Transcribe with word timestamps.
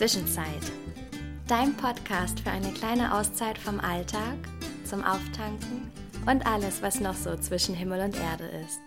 Zwischenzeit. 0.00 0.72
Dein 1.46 1.76
Podcast 1.76 2.40
für 2.40 2.50
eine 2.50 2.72
kleine 2.72 3.14
Auszeit 3.18 3.58
vom 3.58 3.78
Alltag, 3.80 4.38
zum 4.82 5.04
Auftanken 5.04 5.92
und 6.26 6.46
alles, 6.46 6.80
was 6.80 7.00
noch 7.00 7.12
so 7.12 7.36
zwischen 7.36 7.74
Himmel 7.74 8.00
und 8.00 8.16
Erde 8.16 8.46
ist. 8.46 8.80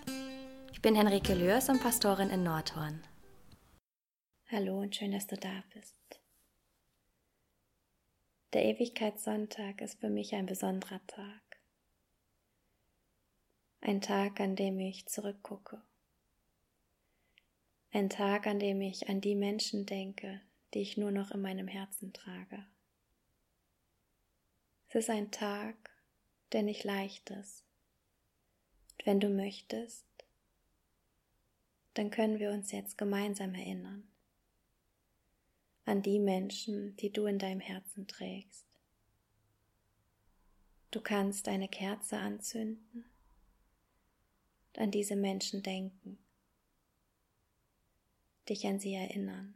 Ich 0.72 0.82
bin 0.82 0.96
Henrike 0.96 1.36
Lürs 1.36 1.70
und 1.70 1.84
Pastorin 1.84 2.32
in 2.32 2.42
Nordhorn. 2.42 3.04
Hallo 4.50 4.80
und 4.80 4.96
schön, 4.96 5.12
dass 5.12 5.28
du 5.28 5.36
da 5.36 5.64
bist. 5.76 5.96
Der 8.54 8.66
Ewigkeitssonntag 8.66 9.82
ist 9.82 10.00
für 10.00 10.10
mich 10.10 10.34
ein 10.34 10.48
besonderer 10.48 11.06
Tag. 11.06 11.60
Ein 13.82 14.02
Tag, 14.02 14.40
an 14.40 14.56
dem 14.56 14.80
ich 14.80 15.06
zurückgucke. 15.06 15.80
Ein 17.92 18.10
Tag, 18.10 18.48
an 18.48 18.58
dem 18.58 18.82
ich 18.82 19.10
an 19.10 19.22
die 19.22 19.36
Menschen 19.36 19.86
denke, 19.86 20.42
die 20.74 20.82
ich 20.82 20.98
nur 20.98 21.12
noch 21.12 21.32
in 21.32 21.42
meinem 21.42 21.68
Herzen 21.68 22.14
trage. 22.14 22.66
Es 24.88 24.96
ist 24.96 25.10
ein 25.10 25.32
Tag, 25.32 25.76
der 26.52 26.64
nicht 26.64 26.84
leicht 26.84 27.30
ist. 27.32 27.64
Und 29.00 29.06
wenn 29.06 29.20
du 29.20 29.30
möchtest, 29.30 30.06
dann 31.94 32.10
können 32.10 32.40
wir 32.40 32.52
uns 32.52 32.72
jetzt 32.72 32.98
gemeinsam 32.98 33.54
erinnern 33.54 34.08
an 35.86 36.02
die 36.02 36.20
Menschen, 36.20 36.96
die 36.98 37.12
du 37.12 37.26
in 37.26 37.40
deinem 37.40 37.60
Herzen 37.60 38.08
trägst. 38.08 38.66
Du 40.92 41.02
kannst 41.02 41.48
eine 41.48 41.68
Kerze 41.68 42.18
anzünden 42.18 43.06
und 44.68 44.80
an 44.80 44.92
diese 44.92 45.16
Menschen 45.16 45.62
denken, 45.62 46.20
dich 48.48 48.66
an 48.66 48.80
sie 48.80 48.94
erinnern. 48.94 49.56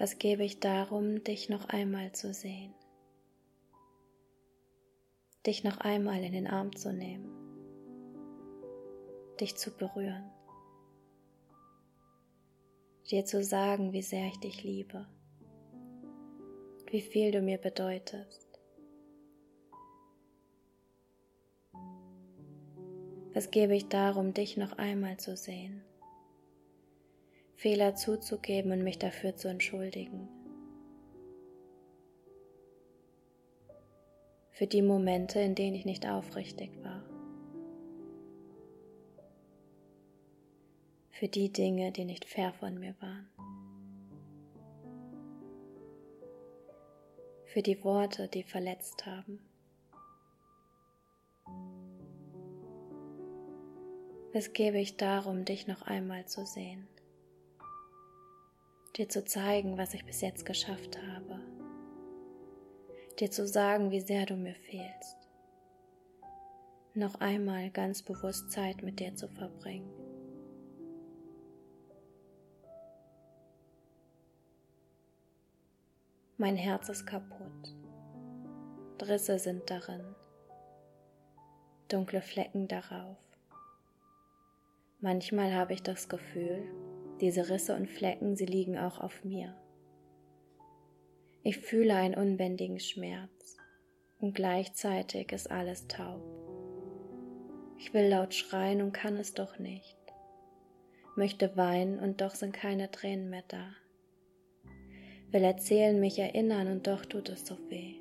Was 0.00 0.16
gebe 0.16 0.44
ich 0.44 0.60
darum, 0.60 1.24
dich 1.24 1.50
noch 1.50 1.66
einmal 1.66 2.12
zu 2.12 2.32
sehen? 2.32 2.72
Dich 5.44 5.62
noch 5.62 5.76
einmal 5.76 6.24
in 6.24 6.32
den 6.32 6.46
Arm 6.46 6.74
zu 6.74 6.90
nehmen, 6.90 7.28
dich 9.38 9.58
zu 9.58 9.70
berühren, 9.70 10.24
dir 13.10 13.26
zu 13.26 13.44
sagen, 13.44 13.92
wie 13.92 14.00
sehr 14.00 14.26
ich 14.28 14.38
dich 14.38 14.64
liebe, 14.64 15.06
wie 16.90 17.02
viel 17.02 17.30
du 17.30 17.42
mir 17.42 17.58
bedeutest. 17.58 18.58
Was 23.34 23.50
gebe 23.50 23.76
ich 23.76 23.88
darum, 23.88 24.32
dich 24.32 24.56
noch 24.56 24.78
einmal 24.78 25.18
zu 25.18 25.36
sehen? 25.36 25.82
Fehler 27.60 27.94
zuzugeben 27.94 28.72
und 28.72 28.82
mich 28.82 28.98
dafür 28.98 29.36
zu 29.36 29.46
entschuldigen. 29.46 30.30
Für 34.48 34.66
die 34.66 34.80
Momente, 34.80 35.40
in 35.40 35.54
denen 35.54 35.76
ich 35.76 35.84
nicht 35.84 36.08
aufrichtig 36.08 36.70
war. 36.82 37.02
Für 41.10 41.28
die 41.28 41.52
Dinge, 41.52 41.92
die 41.92 42.06
nicht 42.06 42.24
fair 42.24 42.54
von 42.54 42.78
mir 42.78 42.94
waren. 42.98 43.28
Für 47.44 47.60
die 47.60 47.84
Worte, 47.84 48.28
die 48.28 48.42
verletzt 48.42 49.04
haben. 49.04 49.38
Es 54.32 54.54
gebe 54.54 54.78
ich 54.78 54.96
darum, 54.96 55.44
dich 55.44 55.66
noch 55.66 55.82
einmal 55.82 56.24
zu 56.24 56.46
sehen 56.46 56.88
dir 59.00 59.08
zu 59.08 59.24
zeigen, 59.24 59.78
was 59.78 59.94
ich 59.94 60.04
bis 60.04 60.20
jetzt 60.20 60.44
geschafft 60.44 60.98
habe, 61.14 61.40
dir 63.18 63.30
zu 63.30 63.48
sagen, 63.48 63.90
wie 63.90 64.00
sehr 64.00 64.26
du 64.26 64.36
mir 64.36 64.54
fehlst, 64.54 65.16
noch 66.92 67.14
einmal 67.14 67.70
ganz 67.70 68.02
bewusst 68.02 68.52
Zeit 68.52 68.82
mit 68.82 69.00
dir 69.00 69.14
zu 69.14 69.26
verbringen. 69.26 69.90
Mein 76.36 76.56
Herz 76.56 76.90
ist 76.90 77.06
kaputt, 77.06 77.74
Risse 79.00 79.38
sind 79.38 79.70
darin, 79.70 80.04
dunkle 81.88 82.20
Flecken 82.20 82.68
darauf. 82.68 83.16
Manchmal 85.00 85.54
habe 85.54 85.72
ich 85.72 85.82
das 85.82 86.10
Gefühl, 86.10 86.89
diese 87.20 87.48
Risse 87.48 87.74
und 87.74 87.88
Flecken, 87.88 88.36
sie 88.36 88.46
liegen 88.46 88.78
auch 88.78 89.00
auf 89.00 89.24
mir. 89.24 89.54
Ich 91.42 91.58
fühle 91.58 91.94
einen 91.94 92.14
unbändigen 92.14 92.80
Schmerz 92.80 93.56
und 94.18 94.34
gleichzeitig 94.34 95.32
ist 95.32 95.50
alles 95.50 95.86
taub. 95.88 96.20
Ich 97.78 97.94
will 97.94 98.08
laut 98.08 98.34
schreien 98.34 98.82
und 98.82 98.92
kann 98.92 99.16
es 99.16 99.32
doch 99.32 99.58
nicht. 99.58 99.96
Möchte 101.16 101.56
weinen 101.56 101.98
und 101.98 102.20
doch 102.20 102.34
sind 102.34 102.52
keine 102.52 102.90
Tränen 102.90 103.30
mehr 103.30 103.44
da. 103.48 103.74
Will 105.30 105.44
erzählen, 105.44 105.98
mich 105.98 106.18
erinnern 106.18 106.68
und 106.68 106.86
doch 106.86 107.04
tut 107.06 107.28
es 107.30 107.46
so 107.46 107.56
weh. 107.70 107.94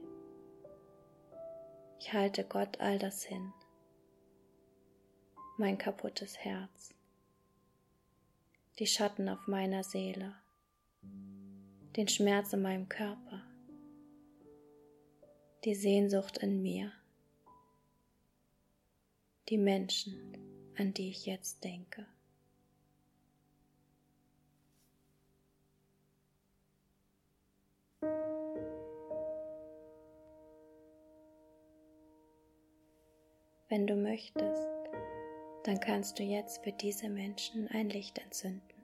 Ich 2.00 2.14
halte 2.14 2.44
Gott 2.44 2.80
all 2.80 3.00
das 3.00 3.24
hin. 3.24 3.54
Mein 5.58 5.78
kaputtes 5.78 6.38
Herz 6.38 6.94
die 8.80 8.88
Schatten 8.88 9.28
auf 9.28 9.46
meiner 9.46 9.84
Seele, 9.84 10.34
den 11.98 12.08
Schmerz 12.08 12.54
in 12.54 12.62
meinem 12.62 12.88
Körper, 12.88 13.44
die 15.66 15.76
Sehnsucht 15.76 16.38
in 16.38 16.62
mir, 16.62 16.94
die 19.50 19.58
Menschen, 19.58 20.38
an 20.78 20.94
die 20.94 21.10
ich 21.10 21.26
jetzt 21.26 21.62
denke. 21.62 22.08
Wenn 33.68 33.86
du 33.86 33.96
möchtest, 33.98 34.79
dann 35.70 35.80
kannst 35.80 36.18
du 36.18 36.24
jetzt 36.24 36.64
für 36.64 36.72
diese 36.72 37.10
Menschen 37.10 37.68
ein 37.68 37.92
Licht 37.92 38.18
entzünden. 38.18 38.79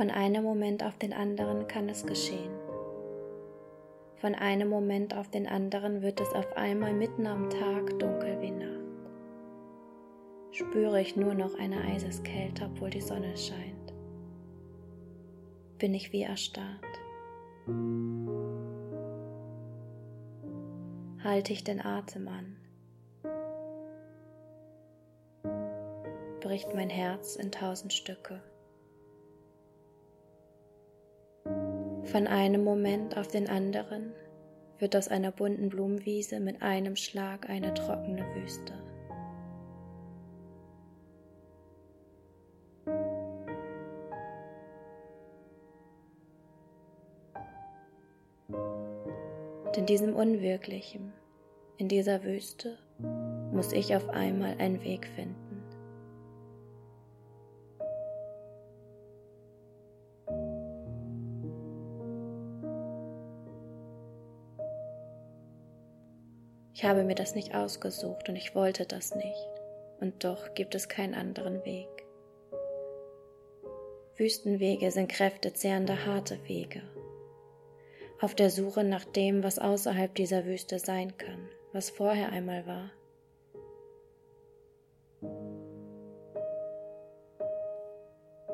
Von 0.00 0.10
einem 0.10 0.44
Moment 0.44 0.82
auf 0.82 0.96
den 0.96 1.12
anderen 1.12 1.68
kann 1.68 1.90
es 1.90 2.06
geschehen. 2.06 2.54
Von 4.16 4.34
einem 4.34 4.70
Moment 4.70 5.14
auf 5.14 5.28
den 5.28 5.46
anderen 5.46 6.00
wird 6.00 6.22
es 6.22 6.32
auf 6.32 6.56
einmal 6.56 6.94
mitten 6.94 7.26
am 7.26 7.50
Tag 7.50 7.98
dunkel 7.98 8.40
wie 8.40 8.50
Nacht. 8.50 8.80
Spüre 10.52 11.02
ich 11.02 11.16
nur 11.16 11.34
noch 11.34 11.52
eine 11.58 11.82
Eiseskälte, 11.82 12.64
obwohl 12.64 12.88
die 12.88 13.02
Sonne 13.02 13.36
scheint. 13.36 13.92
Bin 15.76 15.92
ich 15.92 16.14
wie 16.14 16.22
erstarrt. 16.22 16.80
Halte 21.22 21.52
ich 21.52 21.62
den 21.62 21.84
Atem 21.84 22.26
an. 22.26 22.56
Bricht 26.40 26.74
mein 26.74 26.88
Herz 26.88 27.36
in 27.36 27.52
tausend 27.52 27.92
Stücke. 27.92 28.40
Von 32.10 32.26
einem 32.26 32.64
Moment 32.64 33.16
auf 33.16 33.28
den 33.28 33.48
anderen 33.48 34.12
wird 34.80 34.96
aus 34.96 35.06
einer 35.06 35.30
bunten 35.30 35.68
Blumenwiese 35.68 36.40
mit 36.40 36.60
einem 36.60 36.96
Schlag 36.96 37.48
eine 37.48 37.72
trockene 37.72 38.24
Wüste. 38.34 38.72
In 49.76 49.86
diesem 49.86 50.16
Unwirklichen, 50.16 51.12
in 51.76 51.86
dieser 51.86 52.24
Wüste, 52.24 52.76
muss 53.52 53.72
ich 53.72 53.94
auf 53.94 54.08
einmal 54.08 54.56
einen 54.58 54.82
Weg 54.82 55.06
finden. 55.14 55.49
Ich 66.80 66.86
habe 66.86 67.04
mir 67.04 67.14
das 67.14 67.34
nicht 67.34 67.54
ausgesucht 67.54 68.30
und 68.30 68.36
ich 68.36 68.54
wollte 68.54 68.86
das 68.86 69.14
nicht. 69.14 69.50
Und 70.00 70.24
doch 70.24 70.54
gibt 70.54 70.74
es 70.74 70.88
keinen 70.88 71.12
anderen 71.12 71.62
Weg. 71.66 72.06
Wüstenwege 74.16 74.90
sind 74.90 75.12
kräftezehrende, 75.12 76.06
harte 76.06 76.38
Wege. 76.48 76.80
Auf 78.22 78.34
der 78.34 78.48
Suche 78.48 78.82
nach 78.82 79.04
dem, 79.04 79.44
was 79.44 79.58
außerhalb 79.58 80.14
dieser 80.14 80.46
Wüste 80.46 80.78
sein 80.78 81.18
kann, 81.18 81.50
was 81.74 81.90
vorher 81.90 82.30
einmal 82.32 82.66
war. 82.66 82.90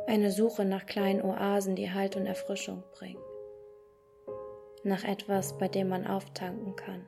Eine 0.08 0.32
Suche 0.32 0.64
nach 0.64 0.87
kleinen 0.87 1.22
Oasen, 1.22 1.76
die 1.76 1.93
Halt 1.93 2.17
und 2.17 2.26
Erfrischung 2.26 2.82
bringen. 2.93 3.22
Nach 4.82 5.05
etwas, 5.05 5.56
bei 5.58 5.69
dem 5.69 5.90
man 5.90 6.08
auftanken 6.08 6.75
kann 6.75 7.06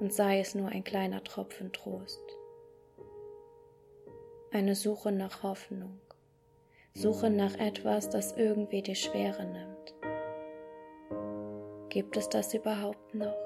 und 0.00 0.12
sei 0.12 0.40
es 0.40 0.54
nur 0.54 0.68
ein 0.70 0.82
kleiner 0.82 1.22
Tropfen 1.22 1.72
Trost. 1.72 2.24
Eine 4.50 4.74
Suche 4.74 5.12
nach 5.12 5.42
Hoffnung, 5.42 6.00
Suche 6.94 7.30
nach 7.30 7.54
etwas, 7.58 8.08
das 8.08 8.32
irgendwie 8.36 8.82
die 8.82 8.96
Schwere 8.96 9.44
nimmt. 9.44 9.94
Gibt 11.90 12.16
es 12.16 12.28
das 12.28 12.54
überhaupt 12.54 13.14
noch? 13.14 13.36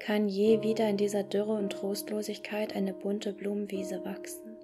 Kann 0.00 0.28
je 0.28 0.62
wieder 0.62 0.88
in 0.88 0.96
dieser 0.96 1.22
Dürre 1.22 1.52
und 1.52 1.70
Trostlosigkeit 1.70 2.76
eine 2.76 2.92
bunte 2.92 3.32
Blumenwiese 3.32 4.04
wachsen? 4.04 4.56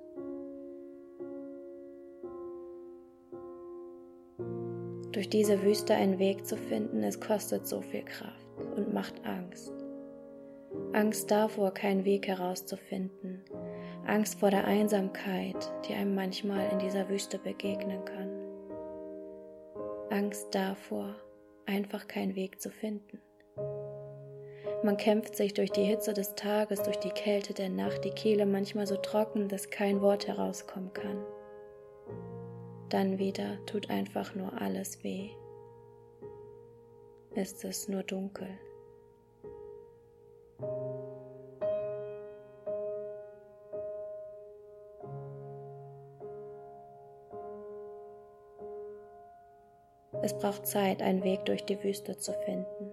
Durch 5.13 5.29
diese 5.29 5.63
Wüste 5.63 5.95
einen 5.95 6.19
Weg 6.19 6.47
zu 6.47 6.57
finden, 6.57 7.03
es 7.03 7.21
kostet 7.21 7.67
so 7.67 7.81
viel 7.81 8.05
Kraft 8.05 8.47
und 8.77 8.93
macht 8.93 9.25
Angst. 9.25 9.82
Angst 10.93 11.31
davor, 11.31 11.73
keinen 11.73 12.05
Weg 12.05 12.29
herauszufinden, 12.29 13.45
Angst 14.07 14.41
vor 14.41 14.51
der 14.51 14.67
Einsamkeit, 14.67 15.73
die 15.87 15.95
einem 15.95 16.15
manchmal 16.15 16.71
in 16.71 16.79
dieser 16.79 17.09
Wüste 17.09 17.39
begegnen 17.39 18.05
kann, 18.05 18.31
Angst 20.11 20.55
davor, 20.55 21.15
einfach 21.67 22.07
keinen 22.07 22.35
Weg 22.35 22.61
zu 22.61 22.71
finden. 22.71 23.21
Man 24.85 24.97
kämpft 24.97 25.37
sich 25.37 25.55
durch 25.55 25.71
die 25.71 25.85
Hitze 25.85 26.13
des 26.13 26.35
Tages, 26.35 26.83
durch 26.83 26.99
die 26.99 27.11
Kälte 27.11 27.55
der 27.55 27.69
Nacht, 27.69 28.05
die 28.05 28.11
Kehle 28.11 28.47
manchmal 28.47 28.87
so 28.87 28.97
trocken, 28.97 29.49
dass 29.49 29.71
kein 29.71 30.01
Wort 30.01 30.27
herauskommen 30.27 30.93
kann. 30.93 31.25
Dann 32.89 33.19
wieder 33.19 33.65
tut 33.65 33.91
einfach 33.91 34.35
nur 34.35 34.61
alles 34.61 35.03
weh. 35.05 35.31
Ist 37.35 37.65
es 37.65 37.89
nur 37.89 38.03
dunkel. 38.03 38.49
Es 50.23 50.39
braucht 50.39 50.67
Zeit, 50.67 51.03
einen 51.03 51.25
Weg 51.25 51.45
durch 51.47 51.65
die 51.65 51.83
Wüste 51.83 52.17
zu 52.17 52.33
finden. 52.33 52.93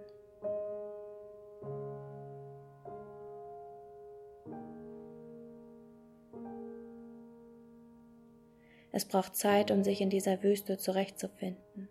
Es 8.92 9.06
braucht 9.06 9.36
Zeit, 9.36 9.70
um 9.70 9.84
sich 9.84 10.02
in 10.02 10.10
dieser 10.10 10.42
Wüste 10.42 10.80
zurechtzufinden. 10.80 11.88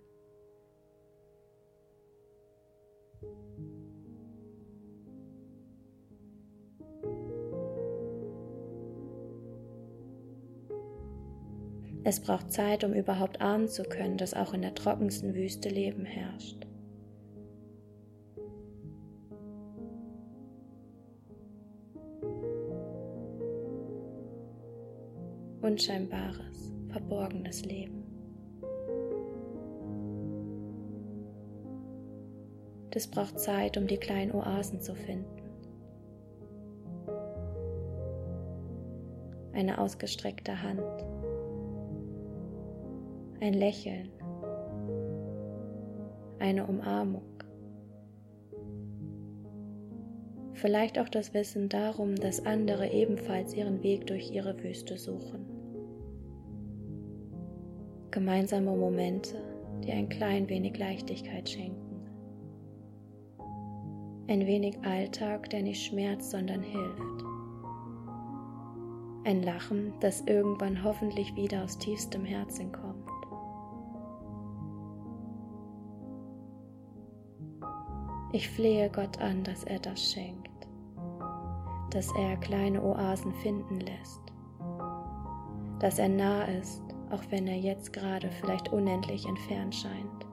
Es 12.08 12.20
braucht 12.20 12.50
Zeit, 12.50 12.84
um 12.84 12.94
überhaupt 12.94 13.42
ahnen 13.42 13.68
zu 13.68 13.82
können, 13.82 14.16
dass 14.16 14.32
auch 14.32 14.54
in 14.54 14.62
der 14.62 14.74
trockensten 14.74 15.34
Wüste 15.34 15.68
Leben 15.68 16.06
herrscht. 16.06 16.66
Unscheinbares, 25.60 26.72
verborgenes 26.88 27.66
Leben. 27.66 28.02
Es 32.90 33.06
braucht 33.06 33.38
Zeit, 33.38 33.76
um 33.76 33.86
die 33.86 33.98
kleinen 33.98 34.32
Oasen 34.32 34.80
zu 34.80 34.94
finden. 34.94 35.42
Eine 39.52 39.76
ausgestreckte 39.76 40.62
Hand 40.62 41.04
ein 43.40 43.54
Lächeln, 43.54 44.10
eine 46.38 46.66
Umarmung. 46.66 47.22
Vielleicht 50.54 50.98
auch 50.98 51.08
das 51.08 51.34
Wissen 51.34 51.68
darum, 51.68 52.16
dass 52.16 52.44
andere 52.44 52.90
ebenfalls 52.90 53.54
ihren 53.54 53.82
Weg 53.82 54.08
durch 54.08 54.32
ihre 54.32 54.60
Wüste 54.62 54.98
suchen. 54.98 55.46
Gemeinsame 58.10 58.74
Momente, 58.74 59.36
die 59.84 59.92
ein 59.92 60.08
klein 60.08 60.48
wenig 60.48 60.76
Leichtigkeit 60.76 61.48
schenken. 61.48 61.88
Ein 64.26 64.46
wenig 64.46 64.76
Alltag, 64.82 65.48
der 65.50 65.62
nicht 65.62 65.84
schmerzt, 65.84 66.32
sondern 66.32 66.62
hilft. 66.62 67.24
Ein 69.24 69.42
Lachen, 69.42 69.92
das 70.00 70.22
irgendwann 70.22 70.82
hoffentlich 70.82 71.36
wieder 71.36 71.62
aus 71.62 71.78
tiefstem 71.78 72.24
Herzen 72.24 72.72
kommt. 72.72 72.87
Ich 78.30 78.50
flehe 78.50 78.90
Gott 78.90 79.18
an, 79.22 79.42
dass 79.42 79.64
er 79.64 79.78
das 79.78 80.12
schenkt, 80.12 80.68
dass 81.90 82.12
er 82.14 82.36
kleine 82.36 82.82
Oasen 82.82 83.32
finden 83.36 83.80
lässt, 83.80 84.20
dass 85.78 85.98
er 85.98 86.10
nah 86.10 86.44
ist, 86.44 86.82
auch 87.10 87.22
wenn 87.30 87.46
er 87.46 87.56
jetzt 87.56 87.94
gerade 87.94 88.30
vielleicht 88.30 88.70
unendlich 88.70 89.24
entfernt 89.24 89.74
scheint, 89.74 90.26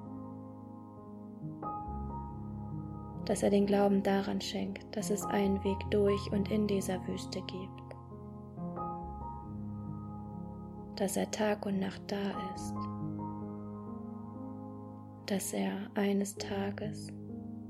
dass 3.23 3.43
er 3.43 3.49
den 3.49 3.65
Glauben 3.65 4.03
daran 4.03 4.41
schenkt, 4.41 4.93
dass 4.93 5.09
es 5.09 5.23
einen 5.23 5.63
Weg 5.63 5.79
durch 5.89 6.31
und 6.33 6.51
in 6.51 6.67
dieser 6.67 6.99
Wüste 7.07 7.41
gibt, 7.43 7.95
dass 10.97 11.15
er 11.15 11.31
Tag 11.31 11.65
und 11.65 11.79
Nacht 11.79 12.01
da 12.07 12.53
ist, 12.55 12.75
dass 15.27 15.53
er 15.53 15.77
eines 15.95 16.35
Tages 16.35 17.07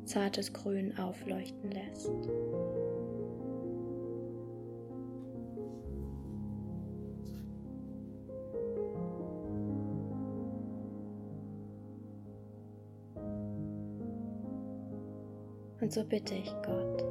zartes 0.06 0.54
Grün 0.54 0.98
aufleuchten 0.98 1.72
lässt. 1.72 2.10
Und 15.82 15.94
so 15.94 16.04
bitte 16.04 16.34
ich 16.34 16.52
Gott, 16.66 17.06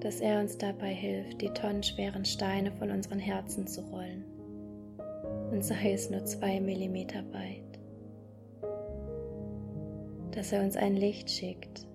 dass 0.00 0.20
er 0.20 0.38
uns 0.40 0.56
dabei 0.58 0.94
hilft, 0.94 1.40
die 1.40 1.48
tonnenschweren 1.50 2.24
Steine 2.24 2.70
von 2.70 2.90
unseren 2.92 3.18
Herzen 3.18 3.66
zu 3.66 3.80
rollen, 3.80 4.24
und 5.50 5.64
sei 5.64 5.92
es 5.92 6.08
nur 6.08 6.24
zwei 6.24 6.60
Millimeter 6.60 7.24
weit 7.32 7.65
dass 10.36 10.52
er 10.52 10.62
uns 10.62 10.76
ein 10.76 10.96
Licht 10.96 11.30
schickt, 11.30 11.86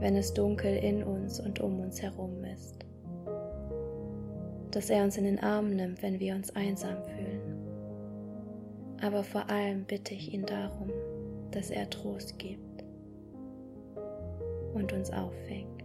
wenn 0.00 0.14
es 0.14 0.34
dunkel 0.34 0.76
in 0.76 1.02
uns 1.02 1.40
und 1.40 1.60
um 1.60 1.80
uns 1.80 2.02
herum 2.02 2.44
ist. 2.44 2.84
Dass 4.70 4.90
er 4.90 5.02
uns 5.02 5.16
in 5.16 5.24
den 5.24 5.40
Arm 5.40 5.70
nimmt, 5.70 6.02
wenn 6.02 6.20
wir 6.20 6.34
uns 6.34 6.54
einsam 6.54 7.02
fühlen. 7.04 7.56
Aber 9.00 9.24
vor 9.24 9.48
allem 9.48 9.84
bitte 9.84 10.12
ich 10.12 10.34
ihn 10.34 10.44
darum, 10.44 10.90
dass 11.52 11.70
er 11.70 11.88
Trost 11.88 12.38
gibt 12.38 12.84
und 14.74 14.92
uns 14.92 15.10
auffängt. 15.10 15.79